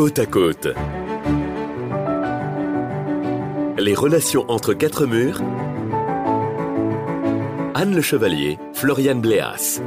[0.00, 0.68] Côte à côte.
[3.76, 5.42] Les relations entre quatre murs.
[7.74, 9.82] Anne Le Chevalier, Floriane Bléas.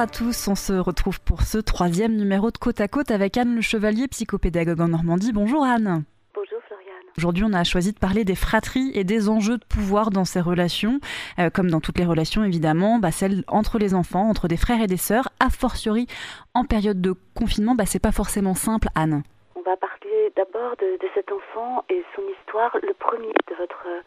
[0.00, 3.54] À tous, on se retrouve pour ce troisième numéro de Côte à Côte avec Anne
[3.54, 5.30] Le Chevalier, psychopédagogue en Normandie.
[5.30, 6.04] Bonjour Anne.
[6.34, 7.02] Bonjour Floriane.
[7.18, 10.40] Aujourd'hui, on a choisi de parler des fratries et des enjeux de pouvoir dans ces
[10.40, 11.00] relations,
[11.38, 14.80] Euh, comme dans toutes les relations évidemment, bah, celles entre les enfants, entre des frères
[14.80, 16.06] et des sœurs, a fortiori
[16.54, 19.22] en période de confinement, bah, c'est pas forcément simple, Anne.
[19.54, 23.84] On va parler d'abord de, de cet enfant et son histoire, le premier de votre
[23.86, 24.00] euh,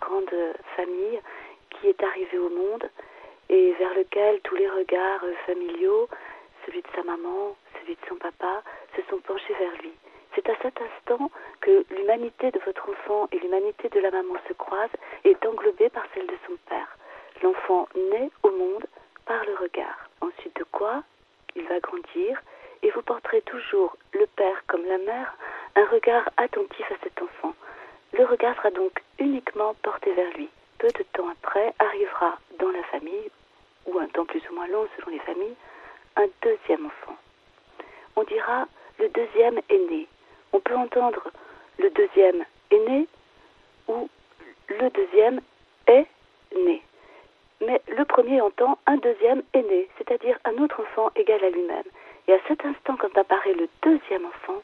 [0.00, 0.32] grande
[0.76, 1.20] famille
[1.68, 2.88] qui est arrivé au monde
[3.48, 6.08] et vers lequel tous les regards euh, familiaux,
[6.64, 8.62] celui de sa maman, celui de son papa,
[8.96, 9.92] se sont penchés vers lui.
[10.34, 14.52] C'est à cet instant que l'humanité de votre enfant et l'humanité de la maman se
[14.52, 16.96] croisent et est englobée par celle de son père.
[17.42, 18.86] L'enfant naît au monde
[19.24, 20.08] par le regard.
[20.20, 21.02] Ensuite de quoi
[21.54, 22.40] il va grandir
[22.82, 25.34] et vous porterez toujours, le père comme la mère,
[25.74, 27.54] un regard attentif à cet enfant.
[28.12, 30.48] Le regard sera donc uniquement porté vers lui.
[30.78, 33.30] Peu de temps après arrivera dans la famille,
[33.86, 35.56] ou un temps plus ou moins long selon les familles,
[36.16, 37.16] un deuxième enfant.
[38.16, 38.66] On dira
[38.98, 40.06] le deuxième est né.
[40.52, 41.30] On peut entendre
[41.78, 43.06] le deuxième est né
[43.88, 44.08] ou
[44.68, 45.40] le deuxième
[45.86, 46.06] est
[46.54, 46.82] né.
[47.60, 51.84] Mais le premier entend un deuxième est né, c'est-à-dire un autre enfant égal à lui-même.
[52.28, 54.62] Et à cet instant, quand apparaît le deuxième enfant,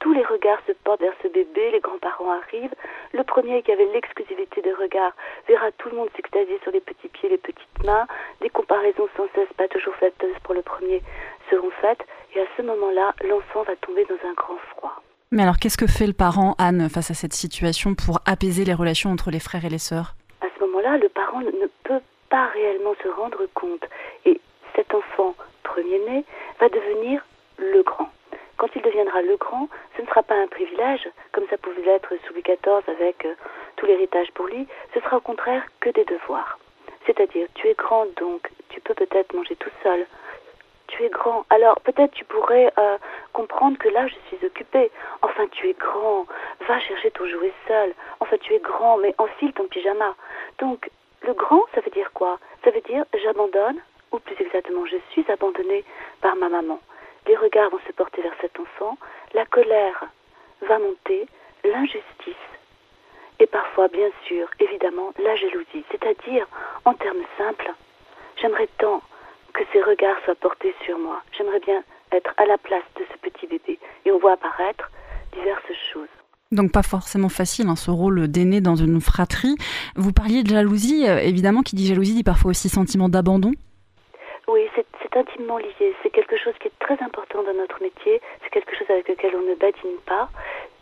[0.00, 2.74] tous les regards se portent vers ce bébé, les grands-parents arrivent.
[3.12, 5.12] Le premier qui avait l'exclusivité de regard
[5.48, 8.06] verra tout le monde s'extasier sur les petits pieds, les petites mains.
[8.40, 11.02] Des comparaisons sans cesse, pas toujours flatteuses pour le premier,
[11.50, 12.00] seront faites.
[12.34, 15.02] Et à ce moment-là, l'enfant va tomber dans un grand froid.
[15.32, 18.74] Mais alors, qu'est-ce que fait le parent, Anne, face à cette situation pour apaiser les
[18.74, 20.14] relations entre les frères et les sœurs?
[20.40, 22.00] À ce moment-là, le parent ne peut
[22.30, 23.84] pas réellement se rendre compte.
[24.24, 24.40] Et
[24.76, 26.24] cet enfant premier-né
[26.60, 27.24] va devenir
[27.58, 28.07] le grand.
[28.98, 32.82] Le grand, ce ne sera pas un privilège, comme ça pouvait l'être sous Louis XIV
[32.88, 33.34] avec euh,
[33.76, 36.58] tout l'héritage pour lui, ce sera au contraire que des devoirs.
[37.06, 40.04] C'est-à-dire, tu es grand donc, tu peux peut-être manger tout seul.
[40.88, 42.98] Tu es grand, alors peut-être tu pourrais euh,
[43.32, 44.90] comprendre que là je suis occupée.
[45.22, 46.26] Enfin, tu es grand,
[46.66, 47.94] va chercher ton jouet seul.
[48.18, 50.16] Enfin, tu es grand, mais enfile ton pyjama.
[50.58, 50.90] Donc,
[51.22, 52.40] le grand, ça veut dire quoi?
[52.64, 55.84] Ça veut dire j'abandonne, ou plus exactement, je suis abandonnée
[56.20, 56.80] par ma maman.
[57.28, 58.96] Les regards vont se porter vers cet enfant,
[59.34, 60.06] la colère
[60.62, 61.26] va monter,
[61.62, 62.34] l'injustice,
[63.40, 65.84] et parfois, bien sûr, évidemment, la jalousie.
[65.90, 66.46] C'est-à-dire,
[66.84, 67.72] en termes simples,
[68.40, 69.00] j'aimerais tant
[69.54, 71.22] que ces regards soient portés sur moi.
[71.36, 73.78] J'aimerais bien être à la place de ce petit bébé.
[74.04, 74.90] Et on voit apparaître
[75.32, 76.08] diverses choses.
[76.50, 79.56] Donc pas forcément facile, hein, ce rôle d'aîné dans une fratrie.
[79.96, 83.52] Vous parliez de jalousie, euh, évidemment, qui dit jalousie dit parfois aussi sentiment d'abandon.
[84.48, 85.94] Oui, c'est c'est intimement lié.
[86.02, 88.20] C'est quelque chose qui est très important dans notre métier.
[88.42, 90.28] C'est quelque chose avec lequel on ne badine pas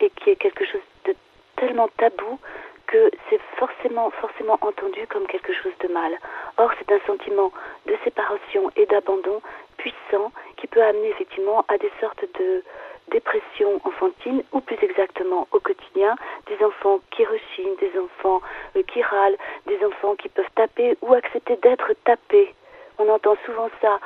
[0.00, 1.14] et qui est quelque chose de
[1.56, 2.38] tellement tabou
[2.86, 6.18] que c'est forcément, forcément entendu comme quelque chose de mal.
[6.58, 7.52] Or, c'est un sentiment
[7.86, 9.40] de séparation et d'abandon
[9.78, 12.62] puissant qui peut amener effectivement à des sortes de
[13.10, 16.14] dépression enfantine ou plus exactement au quotidien
[16.46, 18.40] des enfants qui rechignent, des enfants
[18.76, 22.54] euh, qui râlent, des enfants qui peuvent taper ou accepter d'être tapés.
[22.98, 23.98] On entend souvent ça.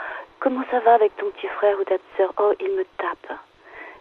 [0.46, 2.32] Comment ça va avec ton petit frère ou ta sœur?
[2.38, 3.36] Oh, il me tape.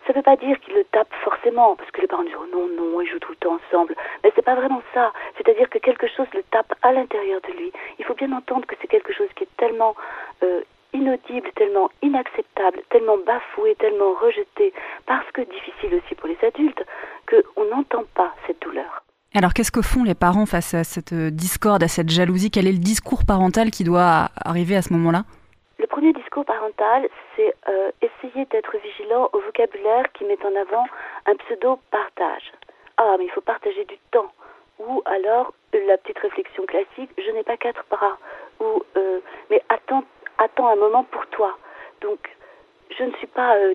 [0.06, 2.68] Ça ne veut pas dire qu'il le tape forcément, parce que les parents disent non,
[2.68, 3.96] non, ils jouent tout le temps ensemble.
[4.24, 5.12] Mais c'est pas vraiment ça.
[5.38, 7.72] C'est-à-dire que quelque chose le tape à l'intérieur de lui.
[7.98, 9.96] Il faut bien entendre que c'est quelque chose qui est tellement
[10.44, 10.62] euh,
[10.94, 14.72] inaudible, tellement inacceptable, tellement bafoué, tellement rejeté,
[15.08, 16.86] parce que difficile aussi pour les adultes,
[17.28, 19.02] qu'on n'entend pas cette douleur.
[19.34, 22.52] Alors qu'est-ce que font les parents face à cette euh, discorde, à cette jalousie?
[22.52, 25.24] Quel est le discours parental qui doit arriver à ce moment-là?
[26.06, 30.86] Premier discours parental, c'est euh, essayer d'être vigilant au vocabulaire qui met en avant
[31.26, 32.52] un pseudo-partage.
[32.98, 34.32] Ah, mais il faut partager du temps.
[34.78, 38.20] Ou alors la petite réflexion classique, je n'ai pas quatre bras.
[38.60, 39.20] Ou euh,
[39.50, 40.04] mais attends,
[40.38, 41.58] attends un moment pour toi.
[42.02, 42.20] Donc
[42.96, 43.74] je ne suis pas, euh,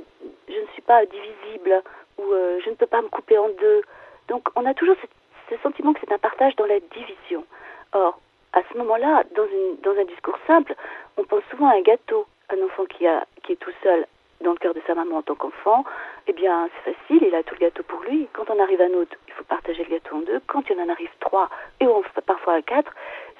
[0.48, 1.82] je ne suis pas divisible
[2.16, 2.22] ou
[2.64, 3.82] je ne peux pas me couper en deux.
[4.28, 5.10] Donc on a toujours cette,
[5.50, 7.44] ce sentiment que c'est un partage dans la division.
[7.92, 8.20] Or,
[8.52, 9.46] à ce moment-là, dans,
[9.82, 10.74] dans un discours simple,
[11.16, 12.26] on pense souvent à un gâteau.
[12.52, 14.06] Un enfant qui, a, qui est tout seul
[14.40, 15.84] dans le cœur de sa maman en tant qu'enfant,
[16.26, 18.26] eh bien, c'est facile, il a tout le gâteau pour lui.
[18.32, 20.40] Quand on arrive à un autre, il faut partager le gâteau en deux.
[20.46, 21.48] Quand il en arrive trois,
[21.78, 22.92] et on, parfois à quatre,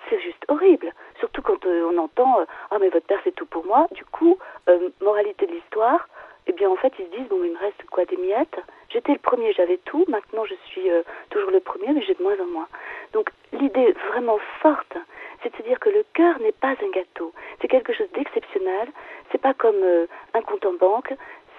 [0.08, 0.92] c'est juste horrible.
[1.18, 3.86] Surtout quand euh, on entend euh, Ah, mais votre père, c'est tout pour moi.
[3.92, 6.06] Du coup, euh, moralité de l'histoire,
[6.46, 8.58] eh bien en fait ils se disent bon il me reste quoi des miettes?
[8.88, 10.04] J'étais le premier, j'avais tout.
[10.08, 12.68] Maintenant je suis euh, toujours le premier, mais j'ai de moins en moins.
[13.12, 14.96] Donc l'idée vraiment forte,
[15.42, 17.32] c'est de se dire que le cœur n'est pas un gâteau.
[17.60, 18.88] C'est quelque chose d'exceptionnel.
[19.30, 21.14] C'est pas comme euh, un compte en banque.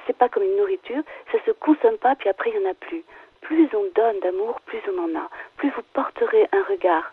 [0.07, 1.03] C'est pas comme une nourriture.
[1.31, 3.03] Ça se consomme pas puis après il y en a plus.
[3.39, 5.29] Plus on donne d'amour, plus on en a.
[5.57, 7.11] Plus vous porterez un regard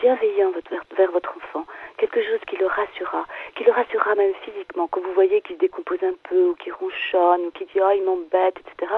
[0.00, 0.52] bienveillant
[0.96, 1.66] vers votre enfant,
[1.98, 4.88] quelque chose qui le rassurera, qui le rassurera même physiquement.
[4.88, 7.90] Quand vous voyez qu'il se décompose un peu, ou qu'il ronchonne, ou qu'il dit oh
[7.94, 8.92] il m'embête, etc.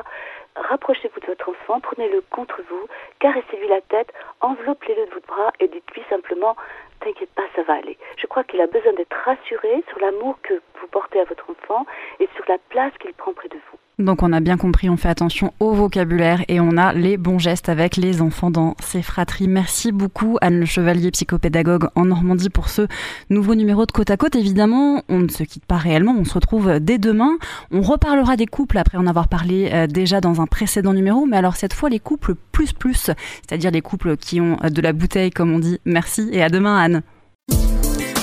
[0.57, 2.87] Rapprochez-vous de votre enfant, prenez-le contre vous,
[3.19, 6.57] caressez-lui la tête, enveloppez-le de votre bras et dites-lui simplement
[7.01, 7.99] T'inquiète pas, ça va aller.
[8.17, 11.85] Je crois qu'il a besoin d'être rassuré sur l'amour que vous portez à votre enfant
[12.21, 13.79] et sur la place qu'il prend près de vous.
[13.99, 17.39] Donc on a bien compris, on fait attention au vocabulaire et on a les bons
[17.39, 19.47] gestes avec les enfants dans ces fratries.
[19.47, 22.89] Merci beaucoup Anne Le Chevalier, psychopédagogue en Normandie pour ce
[23.31, 24.35] nouveau numéro de Côte à Côte.
[24.35, 27.31] Évidemment, on ne se quitte pas réellement, on se retrouve dès demain.
[27.71, 31.37] On reparlera des couples après en avoir parlé euh, déjà dans un précédent numéro, mais
[31.37, 33.11] alors cette fois les couples plus plus,
[33.47, 35.79] c'est-à-dire les couples qui ont de la bouteille comme on dit.
[35.85, 37.03] Merci et à demain Anne.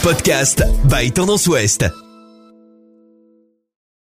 [0.03, 1.85] Podcast by Tendance Ouest.